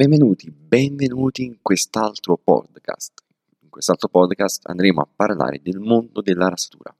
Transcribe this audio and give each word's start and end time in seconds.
Benvenuti, 0.00 0.50
benvenuti 0.50 1.44
in 1.44 1.58
quest'altro 1.60 2.38
podcast. 2.42 3.22
In 3.60 3.68
quest'altro 3.68 4.08
podcast 4.08 4.66
andremo 4.66 5.02
a 5.02 5.08
parlare 5.14 5.60
del 5.60 5.78
mondo 5.78 6.22
della 6.22 6.48
rasatura. 6.48 6.96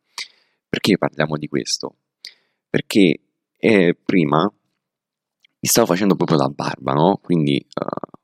Perché 0.68 0.98
parliamo 0.98 1.38
di 1.38 1.48
questo? 1.48 1.96
Perché 2.68 3.20
eh, 3.56 3.96
prima 4.04 4.42
mi 4.42 5.66
stavo 5.66 5.86
facendo 5.86 6.14
proprio 6.14 6.36
la 6.36 6.50
barba, 6.50 6.92
no? 6.92 7.18
Quindi 7.22 7.66
uh, 7.74 8.18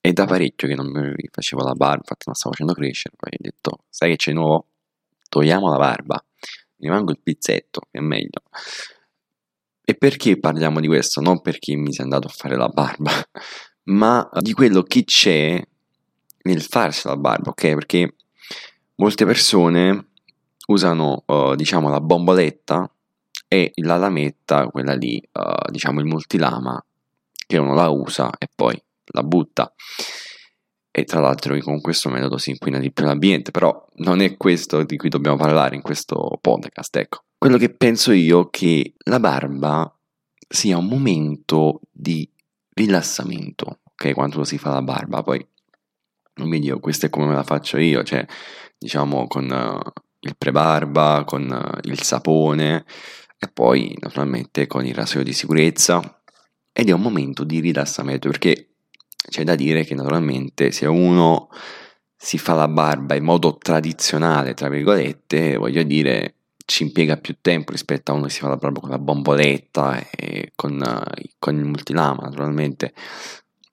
è 0.00 0.12
da 0.12 0.26
parecchio 0.26 0.68
che 0.68 0.76
non 0.76 0.92
mi 0.92 1.28
facevo 1.28 1.64
la 1.64 1.74
barba, 1.74 2.02
infatti 2.02 2.26
la 2.28 2.34
stavo 2.34 2.54
facendo 2.54 2.72
crescere, 2.72 3.16
poi 3.16 3.30
ho 3.32 3.36
detto, 3.40 3.78
sai 3.88 4.10
che 4.10 4.16
c'è 4.16 4.32
nuovo? 4.32 4.68
Togliamo 5.28 5.68
la 5.70 5.76
barba, 5.76 6.24
mi 6.76 6.88
manco 6.88 7.10
il 7.10 7.18
pizzetto, 7.20 7.80
che 7.90 7.98
è 7.98 8.00
meglio. 8.00 8.44
E 9.82 9.96
perché 9.96 10.38
parliamo 10.38 10.78
di 10.78 10.86
questo? 10.86 11.20
Non 11.20 11.40
perché 11.40 11.74
mi 11.74 11.92
sia 11.92 12.04
andato 12.04 12.28
a 12.28 12.30
fare 12.30 12.54
la 12.54 12.68
barba, 12.68 13.10
ma 13.90 14.28
di 14.40 14.52
quello 14.52 14.82
che 14.82 15.04
c'è 15.04 15.62
nel 16.42 16.62
farsi 16.62 17.06
la 17.08 17.16
barba, 17.16 17.50
ok? 17.50 17.74
Perché 17.74 18.14
molte 18.96 19.24
persone 19.24 20.08
usano, 20.66 21.24
uh, 21.26 21.54
diciamo, 21.54 21.88
la 21.88 22.00
bomboletta 22.00 22.90
e 23.48 23.72
la 23.76 23.96
lametta, 23.96 24.66
quella 24.68 24.94
lì, 24.94 25.20
uh, 25.32 25.70
diciamo, 25.70 26.00
il 26.00 26.06
multilama, 26.06 26.82
che 27.46 27.58
uno 27.58 27.74
la 27.74 27.88
usa 27.88 28.30
e 28.38 28.48
poi 28.54 28.80
la 29.06 29.22
butta. 29.22 29.72
E 30.92 31.04
tra 31.04 31.20
l'altro 31.20 31.56
con 31.58 31.80
questo 31.80 32.08
metodo 32.08 32.36
si 32.38 32.50
inquina 32.50 32.78
di 32.78 32.92
più 32.92 33.04
l'ambiente, 33.04 33.50
però 33.50 33.86
non 33.96 34.20
è 34.20 34.36
questo 34.36 34.82
di 34.84 34.96
cui 34.96 35.08
dobbiamo 35.08 35.36
parlare 35.36 35.74
in 35.74 35.82
questo 35.82 36.38
podcast, 36.40 36.96
ecco. 36.96 37.24
Quello 37.38 37.58
che 37.58 37.70
penso 37.70 38.12
io 38.12 38.46
è 38.46 38.50
che 38.50 38.94
la 39.04 39.20
barba 39.20 39.92
sia 40.48 40.76
un 40.76 40.86
momento 40.86 41.80
di 41.90 42.28
rilassamento, 42.80 43.80
ok? 43.92 44.12
Quando 44.14 44.44
si 44.44 44.58
fa 44.58 44.70
la 44.70 44.82
barba, 44.82 45.22
poi 45.22 45.46
non 46.34 46.48
mi 46.48 46.58
dico, 46.58 46.80
questa 46.80 47.06
è 47.06 47.10
come 47.10 47.26
me 47.26 47.34
la 47.34 47.44
faccio 47.44 47.78
io, 47.78 48.02
cioè 48.02 48.24
diciamo 48.78 49.26
con 49.26 49.50
uh, 49.50 49.90
il 50.20 50.36
prebarba, 50.36 51.24
con 51.26 51.48
uh, 51.50 51.78
il 51.88 52.02
sapone 52.02 52.84
e 53.38 53.48
poi 53.48 53.96
naturalmente 54.00 54.66
con 54.66 54.84
il 54.86 54.94
rasoio 54.94 55.24
di 55.24 55.32
sicurezza 55.32 56.22
ed 56.72 56.88
è 56.88 56.92
un 56.92 57.00
momento 57.00 57.44
di 57.44 57.60
rilassamento 57.60 58.28
perché 58.28 58.68
c'è 59.28 59.44
da 59.44 59.54
dire 59.54 59.84
che 59.84 59.94
naturalmente 59.94 60.70
se 60.72 60.86
uno 60.86 61.48
si 62.16 62.38
fa 62.38 62.54
la 62.54 62.68
barba 62.68 63.14
in 63.14 63.24
modo 63.24 63.56
tradizionale, 63.56 64.54
tra 64.54 64.68
virgolette, 64.68 65.56
voglio 65.56 65.82
dire, 65.82 66.39
ci 66.70 66.84
impiega 66.84 67.16
più 67.16 67.36
tempo 67.40 67.72
rispetto 67.72 68.12
a 68.12 68.14
uno 68.14 68.26
che 68.26 68.30
si 68.30 68.38
fa 68.38 68.48
la 68.48 68.56
barba 68.56 68.78
con 68.78 68.90
la 68.90 68.98
bomboletta 69.00 70.08
e 70.08 70.52
con, 70.54 70.80
uh, 70.80 71.28
con 71.36 71.56
il 71.56 71.64
multilama, 71.64 72.22
naturalmente 72.22 72.94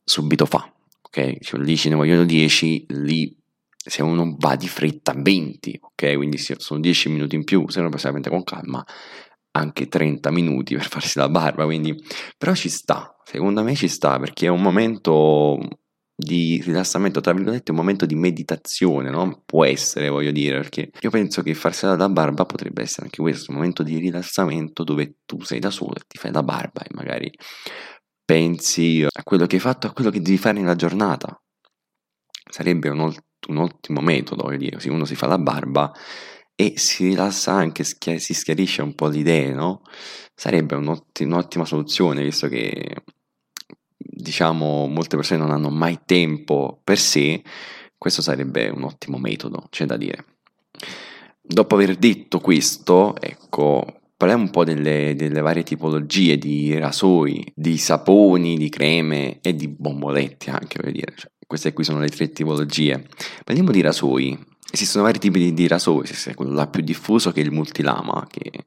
subito 0.04 0.48
fa, 0.48 0.74
ok? 1.02 1.38
Cioè, 1.40 1.60
lì 1.60 1.78
ce 1.78 1.90
ne 1.90 1.96
vogliono 1.96 2.26
10, 2.26 2.86
lì 2.90 3.38
se 3.70 4.02
uno 4.02 4.36
va 4.40 4.56
di 4.56 4.68
fretta 4.68 5.14
20, 5.16 5.80
ok? 5.80 6.16
Quindi 6.16 6.38
sono 6.40 6.80
10 6.80 7.10
minuti 7.10 7.36
in 7.36 7.44
più, 7.44 7.70
se 7.70 7.82
uno 7.82 7.90
possibilmente 7.90 8.32
con 8.32 8.44
calma, 8.44 8.84
anche 9.52 9.88
30 9.88 10.32
minuti 10.32 10.76
per 10.76 10.88
farsi 10.88 11.20
la 11.20 11.30
barba, 11.30 11.66
quindi 11.66 11.96
però 12.36 12.56
ci 12.56 12.70
sta, 12.70 13.16
secondo 13.24 13.62
me 13.62 13.76
ci 13.76 13.88
sta 13.88 14.18
perché 14.18 14.48
è 14.48 14.50
un 14.50 14.62
momento 14.62 15.60
di 16.20 16.60
rilassamento, 16.66 17.22
tra 17.22 17.32
virgolette, 17.32 17.70
un 17.70 17.78
momento 17.78 18.08
di 18.08 18.16
meditazione, 18.16 19.12
no? 19.12 19.44
Può 19.46 19.64
essere, 19.66 20.10
voglio 20.10 20.32
dire, 20.32 20.58
perché 20.58 20.90
io 21.00 21.12
penso 21.12 21.44
che 21.44 21.54
farsi 21.54 21.86
la 21.86 22.10
barba 22.10 22.44
potrebbe 22.44 22.82
essere 22.82 23.04
anche 23.04 23.22
questo, 23.22 23.52
un 23.52 23.58
momento 23.58 23.84
di 23.84 24.00
rilassamento 24.00 24.84
dove 24.84 25.18
tu 25.26 25.44
sei 25.44 25.60
da 25.60 25.70
solo 25.70 25.94
e 25.96 26.02
ti 26.08 26.18
fai 26.18 26.32
la 26.32 26.42
barba 26.42 26.82
e 26.82 26.88
magari 26.94 27.32
pensi 28.26 29.06
a 29.08 29.24
quello 29.24 29.46
che 29.46 29.58
hai 29.58 29.62
fatto, 29.62 29.86
a 29.86 29.94
quello 29.94 30.10
che 30.10 30.20
devi 30.20 30.38
fare 30.38 30.60
nella 30.60 30.76
giornata. 30.76 31.40
Sarebbe 32.50 32.90
un, 32.90 33.00
un 33.50 33.58
ottimo 33.58 34.02
metodo, 34.02 34.44
voglio 34.44 34.58
dire, 34.58 34.80
se 34.80 34.90
uno 34.90 35.06
si 35.06 35.16
fa 35.16 35.28
la 35.28 35.38
barba 35.38 35.94
e 36.56 36.74
si 36.78 37.10
rilassa 37.10 37.54
anche, 37.54 37.84
si 37.84 38.34
schiarisce 38.34 38.82
un 38.82 38.96
po' 38.96 39.08
l'idea, 39.08 39.54
no? 39.54 39.82
Sarebbe 40.34 40.74
un'ottima 40.74 41.66
soluzione, 41.66 42.24
visto 42.24 42.48
che 42.48 43.04
diciamo 44.18 44.88
molte 44.88 45.16
persone 45.16 45.40
non 45.40 45.52
hanno 45.52 45.70
mai 45.70 46.00
tempo 46.06 46.80
per 46.84 46.98
sé, 46.98 47.42
questo 47.98 48.22
sarebbe 48.22 48.70
un 48.70 48.84
ottimo 48.84 49.18
metodo, 49.18 49.68
c'è 49.70 49.86
da 49.86 49.98
dire. 49.98 50.26
Dopo 51.42 51.76
aver 51.76 51.96
detto 51.96 52.40
questo, 52.40 53.16
ecco, 53.20 54.02
parliamo 54.18 54.44
un 54.44 54.50
po' 54.50 54.64
delle, 54.64 55.14
delle 55.16 55.42
varie 55.42 55.64
tipologie 55.64 56.38
di 56.38 56.78
rasoi, 56.78 57.46
di 57.56 57.78
saponi, 57.78 58.58
di 58.58 58.70
creme 58.70 59.40
e 59.42 59.56
di 59.56 59.68
bombolette 59.68 60.52
anche, 60.52 60.80
per 60.80 60.92
dire. 60.92 61.14
Cioè, 61.16 61.32
queste 61.46 61.72
qui 61.72 61.84
sono 61.84 62.00
le 62.00 62.10
tre 62.10 62.30
tipologie. 62.30 63.08
Parliamo 63.46 63.72
di 63.72 63.82
rasoi. 63.82 64.38
Esistono 64.70 65.06
vari 65.06 65.20
tipi 65.20 65.40
di, 65.40 65.54
di 65.54 65.68
rasoi, 65.68 66.06
quello 66.36 66.52
là 66.52 66.68
più 66.68 66.82
diffuso 66.84 67.32
che 67.32 67.40
è 67.40 67.44
il 67.44 67.52
multilama, 67.52 68.28
che 68.30 68.66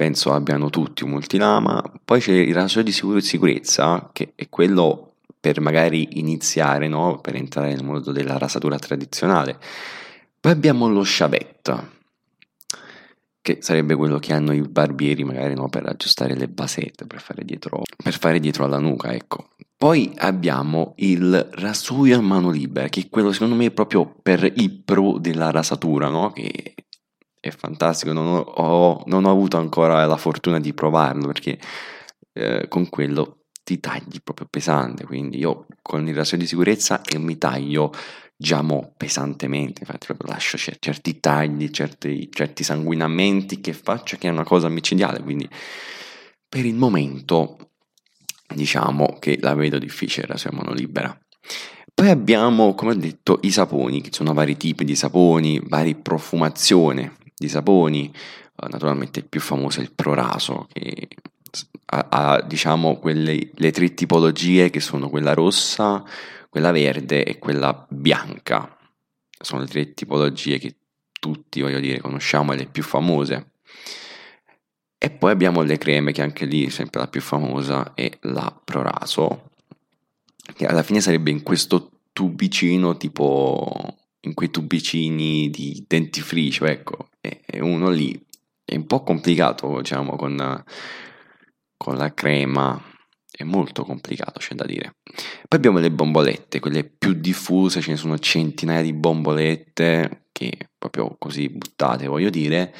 penso 0.00 0.32
abbiano 0.32 0.70
tutti 0.70 1.04
un 1.04 1.10
multilama, 1.10 1.82
poi 2.02 2.20
c'è 2.20 2.32
il 2.32 2.54
rasoio 2.54 2.82
di 2.82 3.20
sicurezza, 3.20 4.08
che 4.14 4.32
è 4.34 4.48
quello 4.48 5.16
per 5.38 5.60
magari 5.60 6.18
iniziare, 6.18 6.88
no? 6.88 7.18
per 7.20 7.34
entrare 7.34 7.74
nel 7.74 7.84
mondo 7.84 8.10
della 8.10 8.38
rasatura 8.38 8.78
tradizionale. 8.78 9.58
Poi 10.40 10.52
abbiamo 10.52 10.88
lo 10.88 11.02
sciavette, 11.02 11.88
che 13.42 13.58
sarebbe 13.60 13.94
quello 13.94 14.18
che 14.18 14.32
hanno 14.32 14.54
i 14.54 14.62
barbieri 14.62 15.22
magari 15.22 15.52
no? 15.52 15.68
per 15.68 15.84
aggiustare 15.84 16.34
le 16.34 16.48
basette, 16.48 17.04
per 17.04 17.20
fare, 17.20 17.44
dietro, 17.44 17.82
per 18.02 18.18
fare 18.18 18.40
dietro 18.40 18.64
alla 18.64 18.78
nuca, 18.78 19.12
ecco. 19.12 19.50
Poi 19.76 20.14
abbiamo 20.16 20.94
il 20.96 21.50
rasoio 21.56 22.16
a 22.16 22.22
mano 22.22 22.48
libera, 22.48 22.88
che 22.88 23.02
è 23.02 23.08
quello 23.10 23.32
secondo 23.32 23.54
me 23.54 23.70
proprio 23.70 24.10
per 24.22 24.50
i 24.56 24.70
pro 24.70 25.18
della 25.18 25.50
rasatura, 25.50 26.08
no? 26.08 26.32
che 26.32 26.72
è 27.40 27.50
fantastico, 27.50 28.12
non 28.12 28.26
ho, 28.26 28.40
ho, 28.40 29.02
non 29.06 29.24
ho, 29.24 29.30
avuto 29.30 29.56
ancora 29.56 30.04
la 30.04 30.16
fortuna 30.18 30.60
di 30.60 30.74
provarlo 30.74 31.26
perché 31.26 31.58
eh, 32.34 32.66
con 32.68 32.88
quello 32.90 33.38
ti 33.64 33.80
tagli 33.80 34.20
proprio 34.22 34.46
pesante, 34.50 35.04
quindi 35.04 35.38
io 35.38 35.66
con 35.80 36.06
il 36.06 36.14
rasoio 36.14 36.42
di 36.42 36.46
sicurezza 36.46 37.00
e 37.02 37.18
mi 37.18 37.38
taglio 37.38 37.92
già 38.36 38.62
mo 38.62 38.92
pesantemente, 38.96 39.80
infatti 39.80 40.06
proprio 40.06 40.30
lascio 40.30 40.56
certi 40.56 41.20
tagli, 41.20 41.70
certi, 41.70 42.28
certi 42.30 42.62
sanguinamenti 42.62 43.60
che 43.60 43.72
faccio 43.72 44.16
che 44.16 44.28
è 44.28 44.30
una 44.30 44.44
cosa 44.44 44.68
micidiale, 44.68 45.22
quindi 45.22 45.48
per 46.48 46.64
il 46.66 46.74
momento 46.74 47.70
diciamo 48.54 49.16
che 49.18 49.38
la 49.40 49.54
vedo 49.54 49.78
difficile 49.78 50.26
la 50.26 50.36
sua 50.36 50.52
mano 50.52 50.72
libera. 50.72 51.16
Poi 51.92 52.08
abbiamo, 52.08 52.74
come 52.74 52.92
ho 52.92 52.96
detto, 52.96 53.40
i 53.42 53.50
saponi, 53.50 54.00
che 54.00 54.08
sono 54.10 54.32
vari 54.32 54.56
tipi 54.56 54.84
di 54.84 54.96
saponi, 54.96 55.60
varie 55.62 55.96
profumazioni 55.96 57.18
di 57.40 57.48
saponi, 57.48 58.12
uh, 58.56 58.66
naturalmente 58.68 59.20
il 59.20 59.26
più 59.26 59.40
famoso 59.40 59.80
è 59.80 59.82
il 59.82 59.92
Proraso, 59.92 60.68
che 60.70 61.08
ha, 61.86 62.06
ha 62.10 62.42
diciamo 62.42 62.98
quelle, 62.98 63.50
le 63.54 63.70
tre 63.70 63.94
tipologie 63.94 64.68
che 64.68 64.80
sono 64.80 65.08
quella 65.08 65.32
rossa, 65.32 66.04
quella 66.50 66.70
verde 66.70 67.24
e 67.24 67.38
quella 67.38 67.86
bianca. 67.88 68.76
Sono 69.40 69.62
le 69.62 69.68
tre 69.68 69.94
tipologie 69.94 70.58
che 70.58 70.76
tutti, 71.18 71.62
voglio 71.62 71.80
dire, 71.80 72.00
conosciamo 72.00 72.52
e 72.52 72.56
le 72.56 72.66
più 72.66 72.82
famose. 72.82 73.52
E 74.98 75.08
poi 75.08 75.30
abbiamo 75.30 75.62
le 75.62 75.78
creme, 75.78 76.12
che 76.12 76.20
anche 76.20 76.44
lì 76.44 76.68
sempre 76.68 77.00
la 77.00 77.08
più 77.08 77.22
famosa 77.22 77.94
è 77.94 78.10
la 78.22 78.54
Proraso, 78.62 79.48
che 80.54 80.66
alla 80.66 80.82
fine 80.82 81.00
sarebbe 81.00 81.30
in 81.30 81.42
questo 81.42 81.90
tubicino 82.12 82.98
tipo 82.98 83.96
in 84.20 84.34
quei 84.34 84.50
tubicini 84.50 85.48
di 85.48 85.82
dentifricio, 85.88 86.66
ecco, 86.66 87.08
e 87.20 87.60
uno 87.60 87.90
lì 87.90 88.18
è 88.64 88.76
un 88.76 88.86
po' 88.86 89.02
complicato, 89.02 89.78
diciamo, 89.78 90.16
con, 90.16 90.64
con 91.76 91.96
la 91.96 92.14
crema, 92.14 92.80
è 93.30 93.42
molto 93.42 93.84
complicato, 93.84 94.38
c'è 94.38 94.54
da 94.54 94.64
dire. 94.64 94.96
Poi 95.02 95.58
abbiamo 95.58 95.78
le 95.78 95.90
bombolette, 95.90 96.60
quelle 96.60 96.84
più 96.84 97.14
diffuse, 97.14 97.80
ce 97.80 97.90
ne 97.90 97.96
sono 97.96 98.18
centinaia 98.18 98.82
di 98.82 98.92
bombolette 98.92 100.26
che 100.30 100.70
proprio 100.78 101.16
così 101.18 101.48
buttate, 101.48 102.06
voglio 102.06 102.30
dire, 102.30 102.74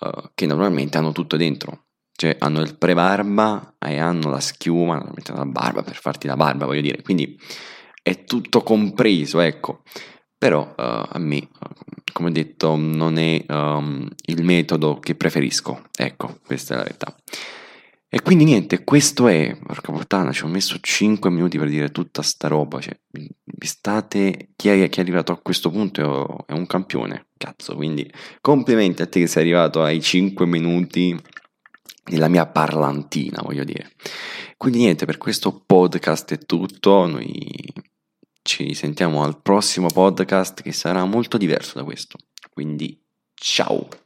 uh, 0.00 0.30
che 0.34 0.46
normalmente 0.46 0.98
hanno 0.98 1.12
tutto 1.12 1.36
dentro. 1.36 1.84
Cioè 2.12 2.36
hanno 2.38 2.60
il 2.60 2.76
pre-barba 2.76 3.76
e 3.78 3.98
hanno 3.98 4.28
la 4.30 4.40
schiuma, 4.40 4.94
normalmente 4.94 5.32
la 5.32 5.46
barba 5.46 5.82
per 5.82 5.96
farti 5.96 6.26
la 6.26 6.36
barba, 6.36 6.66
voglio 6.66 6.82
dire. 6.82 7.02
Quindi 7.02 7.38
è 8.02 8.24
tutto 8.24 8.62
compreso, 8.62 9.40
ecco. 9.40 9.82
Però 10.40 10.62
uh, 10.62 10.72
a 10.74 11.18
me, 11.18 11.48
come 12.14 12.32
detto, 12.32 12.74
non 12.74 13.18
è 13.18 13.44
um, 13.46 14.08
il 14.24 14.42
metodo 14.42 14.98
che 14.98 15.14
preferisco. 15.14 15.82
Ecco, 15.94 16.38
questa 16.46 16.72
è 16.72 16.76
la 16.78 16.82
verità. 16.84 17.14
E 18.08 18.22
quindi 18.22 18.44
niente, 18.44 18.82
questo 18.82 19.28
è, 19.28 19.54
porca 19.62 19.92
puttana, 19.92 20.32
ci 20.32 20.44
ho 20.44 20.48
messo 20.48 20.78
5 20.80 21.28
minuti 21.28 21.58
per 21.58 21.68
dire 21.68 21.92
tutta 21.92 22.22
sta 22.22 22.48
roba, 22.48 22.80
cioè, 22.80 22.98
state, 23.58 24.52
chi 24.56 24.70
è, 24.70 24.88
chi 24.88 24.98
è 24.98 25.02
arrivato 25.02 25.32
a 25.32 25.40
questo 25.42 25.70
punto 25.70 26.46
è 26.46 26.52
un 26.52 26.66
campione, 26.66 27.26
cazzo, 27.36 27.76
quindi 27.76 28.10
complimenti 28.40 29.02
a 29.02 29.06
te 29.06 29.20
che 29.20 29.26
sei 29.26 29.42
arrivato 29.42 29.82
ai 29.82 30.00
5 30.00 30.46
minuti 30.46 31.14
della 32.02 32.28
mia 32.28 32.46
parlantina, 32.46 33.42
voglio 33.42 33.64
dire. 33.64 33.92
Quindi 34.56 34.78
niente, 34.78 35.04
per 35.04 35.18
questo 35.18 35.62
podcast 35.66 36.32
è 36.32 36.38
tutto, 36.38 37.06
noi 37.06 37.62
ci 38.50 38.74
sentiamo 38.74 39.22
al 39.22 39.40
prossimo 39.40 39.86
podcast 39.86 40.62
che 40.62 40.72
sarà 40.72 41.04
molto 41.04 41.38
diverso 41.38 41.78
da 41.78 41.84
questo. 41.84 42.18
Quindi 42.50 43.00
ciao! 43.32 43.90